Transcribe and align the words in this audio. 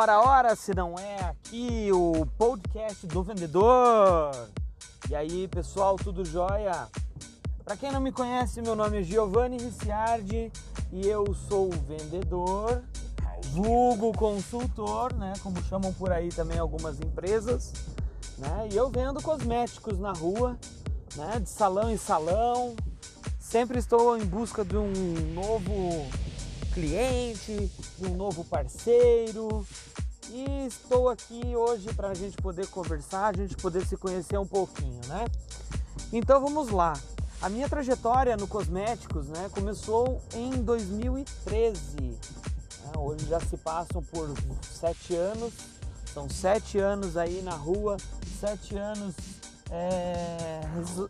Ora, 0.00 0.20
ora, 0.20 0.54
se 0.54 0.72
não 0.72 0.96
é 0.96 1.24
aqui 1.24 1.90
o 1.92 2.24
podcast 2.38 3.04
do 3.04 3.20
vendedor. 3.20 4.30
E 5.10 5.16
aí, 5.16 5.48
pessoal, 5.48 5.96
tudo 5.96 6.24
jóia? 6.24 6.86
Para 7.64 7.76
quem 7.76 7.90
não 7.90 8.00
me 8.00 8.12
conhece, 8.12 8.62
meu 8.62 8.76
nome 8.76 9.00
é 9.00 9.02
Giovanni 9.02 9.58
Ricciardi 9.58 10.52
e 10.92 11.04
eu 11.04 11.34
sou 11.34 11.70
vendedor, 11.70 12.80
vulgo 13.50 14.12
consultor, 14.12 15.12
né, 15.14 15.32
como 15.42 15.60
chamam 15.64 15.92
por 15.92 16.12
aí 16.12 16.28
também 16.28 16.60
algumas 16.60 17.00
empresas, 17.00 17.72
né? 18.38 18.68
E 18.70 18.76
eu 18.76 18.88
vendo 18.88 19.20
cosméticos 19.20 19.98
na 19.98 20.12
rua, 20.12 20.56
né, 21.16 21.40
de 21.40 21.48
salão 21.48 21.90
em 21.90 21.96
salão. 21.96 22.76
Sempre 23.40 23.80
estou 23.80 24.16
em 24.16 24.24
busca 24.24 24.64
de 24.64 24.76
um 24.76 24.92
novo 25.34 26.06
cliente, 26.78 27.70
de 27.98 28.06
um 28.06 28.14
novo 28.14 28.44
parceiro. 28.44 29.66
E 30.30 30.66
estou 30.66 31.08
aqui 31.08 31.56
hoje 31.56 31.92
para 31.92 32.10
a 32.10 32.14
gente 32.14 32.36
poder 32.36 32.68
conversar, 32.68 33.34
a 33.34 33.36
gente 33.36 33.56
poder 33.56 33.84
se 33.84 33.96
conhecer 33.96 34.38
um 34.38 34.46
pouquinho, 34.46 35.00
né? 35.08 35.24
Então 36.12 36.40
vamos 36.40 36.68
lá. 36.68 36.92
A 37.42 37.48
minha 37.48 37.68
trajetória 37.68 38.36
no 38.36 38.46
cosméticos, 38.46 39.26
né, 39.28 39.48
começou 39.52 40.20
em 40.34 40.50
2013. 40.50 41.96
Né? 42.00 42.18
Hoje 42.96 43.26
já 43.26 43.40
se 43.40 43.56
passam 43.56 44.02
por 44.02 44.32
sete 44.62 45.16
anos. 45.16 45.52
São 46.14 46.28
sete 46.28 46.78
anos 46.78 47.16
aí 47.16 47.42
na 47.42 47.54
rua, 47.54 47.96
sete 48.40 48.76
anos 48.76 49.14
é, 49.70 50.60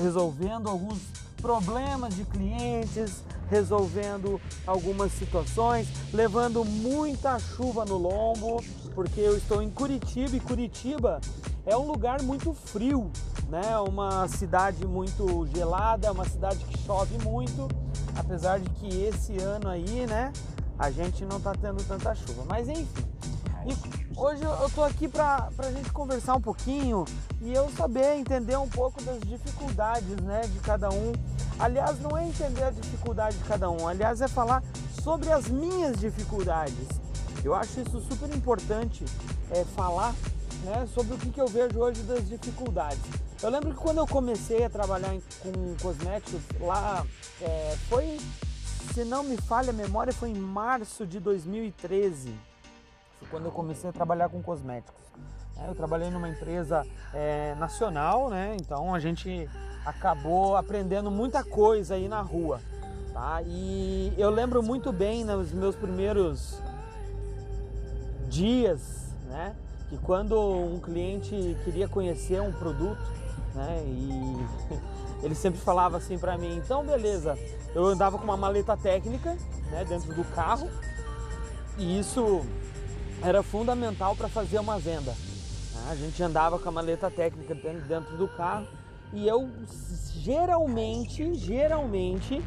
resolvendo 0.00 0.68
alguns 0.68 1.00
problemas 1.40 2.14
de 2.14 2.24
clientes, 2.24 3.22
resolvendo 3.52 4.40
algumas 4.66 5.12
situações, 5.12 5.86
levando 6.10 6.64
muita 6.64 7.38
chuva 7.38 7.84
no 7.84 7.98
lombo, 7.98 8.64
porque 8.94 9.20
eu 9.20 9.36
estou 9.36 9.60
em 9.62 9.68
Curitiba 9.68 10.34
e 10.34 10.40
Curitiba 10.40 11.20
é 11.66 11.76
um 11.76 11.86
lugar 11.86 12.22
muito 12.22 12.54
frio, 12.54 13.12
né? 13.50 13.76
Uma 13.86 14.26
cidade 14.26 14.86
muito 14.86 15.46
gelada, 15.54 16.10
uma 16.10 16.24
cidade 16.24 16.64
que 16.64 16.78
chove 16.78 17.18
muito, 17.22 17.68
apesar 18.16 18.58
de 18.58 18.70
que 18.70 19.04
esse 19.04 19.36
ano 19.38 19.68
aí, 19.68 20.06
né, 20.06 20.32
a 20.78 20.90
gente 20.90 21.26
não 21.26 21.36
está 21.36 21.52
tendo 21.52 21.86
tanta 21.86 22.14
chuva. 22.14 22.44
Mas 22.48 22.70
enfim, 22.70 23.04
e 23.66 24.01
hoje 24.16 24.42
eu 24.42 24.66
estou 24.66 24.84
aqui 24.84 25.08
para 25.08 25.48
a 25.58 25.70
gente 25.70 25.92
conversar 25.92 26.34
um 26.34 26.40
pouquinho 26.40 27.04
e 27.40 27.52
eu 27.52 27.70
saber 27.70 28.16
entender 28.16 28.56
um 28.56 28.68
pouco 28.68 29.02
das 29.02 29.20
dificuldades 29.20 30.16
né, 30.22 30.42
de 30.42 30.58
cada 30.60 30.90
um. 30.90 31.12
Aliás, 31.58 32.00
não 32.00 32.16
é 32.16 32.26
entender 32.26 32.64
a 32.64 32.70
dificuldade 32.70 33.36
de 33.36 33.44
cada 33.44 33.70
um, 33.70 33.86
aliás, 33.86 34.20
é 34.20 34.28
falar 34.28 34.62
sobre 35.02 35.30
as 35.30 35.48
minhas 35.48 35.98
dificuldades. 35.98 36.88
Eu 37.44 37.54
acho 37.54 37.80
isso 37.80 38.00
super 38.02 38.34
importante 38.34 39.04
é, 39.50 39.64
falar 39.76 40.14
né, 40.64 40.86
sobre 40.94 41.14
o 41.14 41.18
que, 41.18 41.30
que 41.30 41.40
eu 41.40 41.48
vejo 41.48 41.78
hoje 41.78 42.02
das 42.02 42.28
dificuldades. 42.28 43.02
Eu 43.42 43.50
lembro 43.50 43.70
que 43.70 43.80
quando 43.80 43.98
eu 43.98 44.06
comecei 44.06 44.64
a 44.64 44.70
trabalhar 44.70 45.14
em, 45.14 45.22
com 45.42 45.76
cosméticos 45.82 46.40
lá, 46.60 47.04
é, 47.40 47.76
foi, 47.88 48.20
se 48.94 49.04
não 49.04 49.24
me 49.24 49.36
falha 49.36 49.70
a 49.70 49.72
memória, 49.72 50.12
foi 50.12 50.30
em 50.30 50.38
março 50.38 51.06
de 51.06 51.18
2013 51.18 52.51
quando 53.30 53.46
eu 53.46 53.52
comecei 53.52 53.90
a 53.90 53.92
trabalhar 53.92 54.28
com 54.28 54.42
cosméticos. 54.42 55.02
É, 55.58 55.68
eu 55.68 55.74
trabalhei 55.74 56.10
numa 56.10 56.28
empresa 56.28 56.86
é, 57.12 57.54
nacional, 57.56 58.28
né? 58.28 58.56
Então 58.60 58.94
a 58.94 59.00
gente 59.00 59.48
acabou 59.84 60.56
aprendendo 60.56 61.10
muita 61.10 61.44
coisa 61.44 61.94
aí 61.94 62.08
na 62.08 62.20
rua, 62.20 62.60
tá? 63.12 63.42
E 63.46 64.12
eu 64.16 64.30
lembro 64.30 64.62
muito 64.62 64.92
bem 64.92 65.24
nos 65.24 65.52
meus 65.52 65.76
primeiros 65.76 66.62
dias, 68.28 69.14
né? 69.26 69.54
Que 69.88 69.98
quando 69.98 70.40
um 70.40 70.80
cliente 70.80 71.56
queria 71.64 71.86
conhecer 71.86 72.40
um 72.40 72.52
produto, 72.52 73.02
né? 73.54 73.82
E 73.84 74.46
ele 75.22 75.34
sempre 75.34 75.60
falava 75.60 75.98
assim 75.98 76.18
para 76.18 76.38
mim, 76.38 76.56
então 76.56 76.84
beleza, 76.84 77.38
eu 77.74 77.84
andava 77.86 78.18
com 78.18 78.24
uma 78.24 78.36
maleta 78.36 78.76
técnica, 78.76 79.36
né? 79.70 79.84
Dentro 79.84 80.14
do 80.14 80.24
carro 80.34 80.68
e 81.78 81.98
isso 81.98 82.42
era 83.22 83.42
fundamental 83.42 84.16
para 84.16 84.28
fazer 84.28 84.58
uma 84.58 84.78
venda. 84.78 85.14
A 85.88 85.94
gente 85.94 86.22
andava 86.22 86.58
com 86.58 86.68
a 86.68 86.72
maleta 86.72 87.10
técnica 87.10 87.54
dentro 87.54 88.16
do 88.16 88.28
carro 88.28 88.66
e 89.12 89.26
eu 89.26 89.48
geralmente, 90.14 91.34
geralmente, 91.34 92.42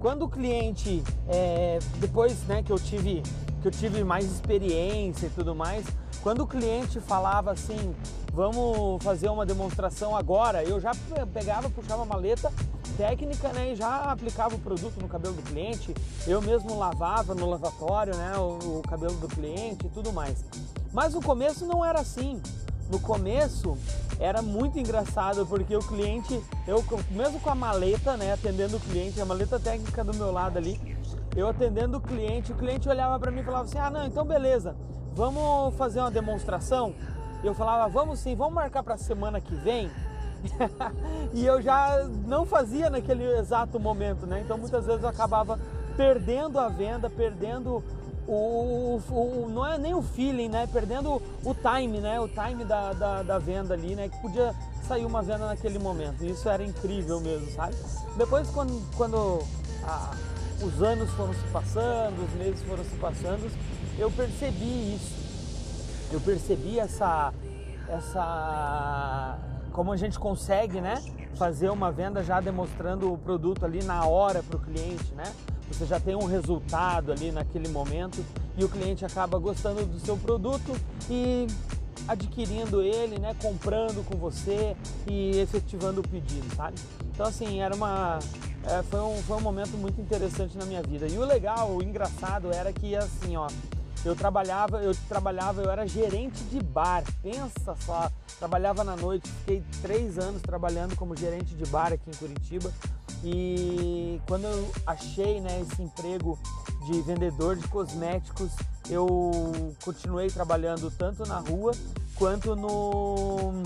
quando 0.00 0.24
o 0.24 0.28
cliente, 0.28 1.02
é, 1.28 1.78
depois 1.98 2.42
né, 2.44 2.62
que 2.62 2.72
eu 2.72 2.78
tive 2.78 3.22
que 3.60 3.66
eu 3.66 3.72
tive 3.72 4.04
mais 4.04 4.24
experiência 4.24 5.26
e 5.26 5.30
tudo 5.30 5.52
mais, 5.52 5.84
quando 6.22 6.42
o 6.42 6.46
cliente 6.46 7.00
falava 7.00 7.50
assim, 7.50 7.94
vamos 8.32 9.02
fazer 9.02 9.28
uma 9.28 9.44
demonstração 9.44 10.16
agora, 10.16 10.62
eu 10.62 10.80
já 10.80 10.92
pegava, 11.32 11.68
puxava 11.68 12.02
a 12.02 12.06
maleta 12.06 12.52
técnica 12.96 13.48
né, 13.52 13.72
e 13.72 13.76
já 13.76 13.96
aplicava 14.10 14.54
o 14.54 14.58
produto 14.58 15.00
no 15.00 15.08
cabelo 15.08 15.34
do 15.34 15.42
cliente. 15.42 15.94
Eu 16.26 16.40
mesmo 16.40 16.78
lavava 16.78 17.34
no 17.34 17.48
lavatório 17.48 18.14
né, 18.16 18.36
o, 18.36 18.78
o 18.78 18.82
cabelo 18.88 19.14
do 19.14 19.28
cliente 19.28 19.86
e 19.86 19.88
tudo 19.88 20.12
mais. 20.12 20.44
Mas 20.92 21.14
no 21.14 21.22
começo 21.22 21.66
não 21.66 21.84
era 21.84 22.00
assim. 22.00 22.40
No 22.90 22.98
começo 22.98 23.76
era 24.18 24.40
muito 24.40 24.78
engraçado 24.78 25.46
porque 25.46 25.76
o 25.76 25.80
cliente, 25.80 26.42
eu 26.66 26.82
mesmo 27.10 27.38
com 27.38 27.50
a 27.50 27.54
maleta, 27.54 28.16
né, 28.16 28.32
atendendo 28.32 28.76
o 28.76 28.80
cliente, 28.80 29.20
a 29.20 29.24
maleta 29.24 29.60
técnica 29.60 30.02
do 30.02 30.14
meu 30.14 30.32
lado 30.32 30.56
ali, 30.56 30.80
eu 31.36 31.46
atendendo 31.46 31.98
o 31.98 32.00
cliente, 32.00 32.50
o 32.52 32.56
cliente 32.56 32.88
olhava 32.88 33.18
para 33.18 33.30
mim 33.30 33.40
e 33.40 33.44
falava 33.44 33.64
assim: 33.64 33.78
"Ah, 33.78 33.90
não, 33.90 34.06
então 34.06 34.24
beleza. 34.24 34.74
Vamos 35.14 35.74
fazer 35.76 36.00
uma 36.00 36.10
demonstração?" 36.10 36.94
Eu 37.44 37.54
falava: 37.54 37.88
"Vamos 37.88 38.20
sim, 38.20 38.34
vamos 38.34 38.54
marcar 38.54 38.82
para 38.82 38.96
semana 38.96 39.40
que 39.40 39.54
vem." 39.54 39.90
e 41.34 41.44
eu 41.44 41.60
já 41.60 42.04
não 42.26 42.46
fazia 42.46 42.88
naquele 42.88 43.24
exato 43.38 43.78
momento, 43.78 44.26
né? 44.26 44.40
Então 44.44 44.56
muitas 44.56 44.86
vezes 44.86 45.02
eu 45.02 45.08
acabava 45.08 45.58
perdendo 45.96 46.58
a 46.58 46.68
venda, 46.68 47.10
perdendo 47.10 47.82
o, 48.28 49.00
o, 49.10 49.48
não 49.48 49.66
é 49.66 49.78
nem 49.78 49.94
o 49.94 50.02
feeling, 50.02 50.48
né? 50.48 50.68
Perdendo 50.70 51.22
o 51.42 51.54
time, 51.54 51.98
né? 51.98 52.20
O 52.20 52.28
time 52.28 52.64
da, 52.64 52.92
da, 52.92 53.22
da, 53.22 53.38
venda 53.38 53.72
ali, 53.72 53.96
né? 53.96 54.08
Que 54.08 54.18
podia 54.20 54.54
sair 54.86 55.06
uma 55.06 55.22
venda 55.22 55.46
naquele 55.46 55.78
momento. 55.78 56.24
Isso 56.24 56.48
era 56.48 56.62
incrível 56.62 57.20
mesmo, 57.20 57.50
sabe? 57.52 57.74
Depois 58.16 58.50
quando, 58.50 58.96
quando 58.96 59.42
a, 59.82 60.14
os 60.62 60.82
anos 60.82 61.10
foram 61.12 61.32
se 61.32 61.46
passando, 61.50 62.22
os 62.22 62.34
meses 62.34 62.62
foram 62.62 62.84
se 62.84 62.96
passando, 62.96 63.50
eu 63.98 64.10
percebi 64.10 64.94
isso. 64.94 65.18
Eu 66.12 66.20
percebi 66.20 66.78
essa 66.78 67.32
essa 67.88 69.38
como 69.72 69.92
a 69.92 69.96
gente 69.96 70.18
consegue, 70.18 70.80
né, 70.80 71.00
fazer 71.36 71.70
uma 71.70 71.90
venda 71.90 72.22
já 72.22 72.40
demonstrando 72.40 73.12
o 73.12 73.18
produto 73.18 73.64
ali 73.64 73.82
na 73.82 74.04
hora 74.06 74.42
para 74.42 74.56
o 74.56 74.60
cliente, 74.60 75.12
né? 75.14 75.32
Você 75.70 75.84
já 75.84 76.00
tem 76.00 76.16
um 76.16 76.24
resultado 76.24 77.12
ali 77.12 77.30
naquele 77.30 77.68
momento 77.68 78.24
e 78.56 78.64
o 78.64 78.68
cliente 78.68 79.04
acaba 79.04 79.38
gostando 79.38 79.84
do 79.84 80.00
seu 80.00 80.16
produto 80.16 80.72
e 81.10 81.46
adquirindo 82.06 82.80
ele, 82.80 83.18
né, 83.18 83.34
comprando 83.42 84.04
com 84.04 84.16
você 84.16 84.74
e 85.06 85.38
efetivando 85.38 86.00
o 86.00 86.08
pedido, 86.08 86.54
sabe? 86.56 86.78
Então 87.12 87.26
assim, 87.26 87.60
era 87.60 87.74
uma 87.74 88.18
é, 88.64 88.82
foi, 88.84 89.00
um, 89.00 89.16
foi 89.22 89.36
um 89.36 89.40
momento 89.40 89.76
muito 89.76 90.00
interessante 90.00 90.56
na 90.56 90.64
minha 90.64 90.82
vida. 90.82 91.06
E 91.06 91.18
o 91.18 91.24
legal, 91.24 91.70
o 91.70 91.82
engraçado 91.82 92.52
era 92.52 92.72
que 92.72 92.96
assim, 92.96 93.36
ó, 93.36 93.48
eu 94.04 94.14
trabalhava, 94.14 94.82
eu 94.82 94.94
trabalhava, 95.08 95.62
eu 95.62 95.70
era 95.70 95.86
gerente 95.86 96.42
de 96.44 96.60
bar. 96.60 97.02
Pensa 97.22 97.76
só, 97.84 98.10
trabalhava 98.38 98.84
na 98.84 98.96
noite, 98.96 99.28
fiquei 99.40 99.62
três 99.82 100.18
anos 100.18 100.40
trabalhando 100.42 100.96
como 100.96 101.16
gerente 101.16 101.54
de 101.54 101.66
bar 101.66 101.92
aqui 101.92 102.10
em 102.10 102.14
Curitiba. 102.14 102.72
E 103.24 104.20
quando 104.28 104.44
eu 104.44 104.70
achei 104.86 105.40
né, 105.40 105.60
esse 105.60 105.82
emprego 105.82 106.38
de 106.86 107.00
vendedor 107.02 107.56
de 107.56 107.66
cosméticos, 107.68 108.52
eu 108.88 109.74
continuei 109.84 110.28
trabalhando 110.28 110.90
tanto 110.90 111.26
na 111.26 111.38
rua 111.38 111.72
quanto 112.14 112.54
no 112.54 113.62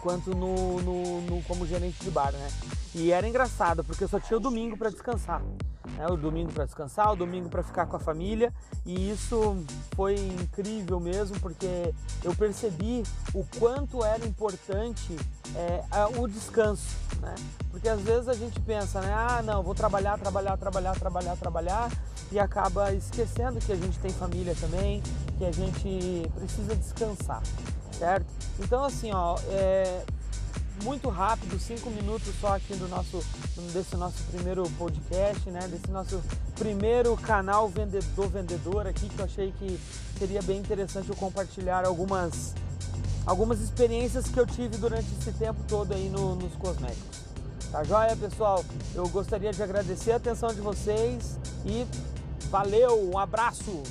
quanto 0.00 0.30
no, 0.36 0.80
no, 0.82 1.20
no 1.22 1.42
como 1.44 1.66
gerente 1.66 2.02
de 2.04 2.10
bar, 2.10 2.32
né? 2.32 2.48
E 2.94 3.10
era 3.10 3.26
engraçado 3.28 3.82
porque 3.82 4.04
eu 4.04 4.08
só 4.08 4.20
tinha 4.20 4.36
o 4.36 4.40
domingo 4.40 4.76
para 4.76 4.90
descansar 4.90 5.42
né, 5.96 6.06
o 6.08 6.16
domingo 6.16 6.52
para 6.52 6.64
descansar, 6.64 7.12
o 7.12 7.16
domingo 7.16 7.48
para 7.48 7.62
ficar 7.62 7.86
com 7.86 7.96
a 7.96 8.00
família 8.00 8.52
e 8.84 9.10
isso 9.10 9.64
foi 9.94 10.14
incrível 10.14 10.98
mesmo 11.00 11.38
porque 11.40 11.94
eu 12.22 12.34
percebi 12.34 13.02
o 13.34 13.44
quanto 13.58 14.04
era 14.04 14.24
importante 14.26 15.16
é, 15.54 15.82
o 16.18 16.26
descanso, 16.26 16.96
né? 17.20 17.34
Porque 17.70 17.88
às 17.88 18.00
vezes 18.00 18.28
a 18.28 18.34
gente 18.34 18.58
pensa, 18.60 19.00
né, 19.00 19.12
ah 19.12 19.42
não, 19.42 19.62
vou 19.62 19.74
trabalhar, 19.74 20.18
trabalhar, 20.18 20.56
trabalhar, 20.56 20.98
trabalhar, 20.98 21.36
trabalhar 21.36 21.90
e 22.32 22.38
acaba 22.38 22.92
esquecendo 22.92 23.58
que 23.60 23.72
a 23.72 23.76
gente 23.76 23.98
tem 23.98 24.10
família 24.10 24.54
também, 24.60 25.02
que 25.38 25.44
a 25.44 25.52
gente 25.52 26.30
precisa 26.34 26.74
descansar, 26.74 27.42
certo? 27.92 28.26
Então 28.58 28.84
assim, 28.84 29.12
ó, 29.12 29.38
é, 29.48 30.04
muito 30.82 31.08
rápido, 31.08 31.58
cinco 31.58 31.90
minutos 31.90 32.32
só 32.40 32.56
aqui 32.56 32.74
do 32.74 32.88
nosso, 32.88 33.24
desse 33.72 33.96
nosso 33.96 34.22
primeiro 34.24 34.68
podcast, 34.78 35.48
né? 35.50 35.60
Desse 35.68 35.90
nosso 35.90 36.22
primeiro 36.54 37.16
canal 37.16 37.68
vendedor 37.68 38.28
vendedor 38.28 38.86
aqui 38.86 39.08
que 39.08 39.18
eu 39.18 39.24
achei 39.24 39.52
que 39.58 39.78
seria 40.18 40.42
bem 40.42 40.58
interessante 40.58 41.08
eu 41.08 41.16
compartilhar 41.16 41.84
algumas 41.84 42.54
algumas 43.26 43.60
experiências 43.60 44.28
que 44.28 44.38
eu 44.38 44.46
tive 44.46 44.76
durante 44.76 45.08
esse 45.20 45.32
tempo 45.32 45.60
todo 45.66 45.92
aí 45.92 46.08
no, 46.08 46.36
nos 46.36 46.54
cosméticos. 46.54 47.26
Tá 47.72 47.82
joia, 47.82 48.16
pessoal? 48.16 48.64
Eu 48.94 49.08
gostaria 49.08 49.52
de 49.52 49.62
agradecer 49.62 50.12
a 50.12 50.16
atenção 50.16 50.54
de 50.54 50.60
vocês 50.60 51.36
e 51.64 51.84
valeu, 52.48 53.10
um 53.12 53.18
abraço! 53.18 53.82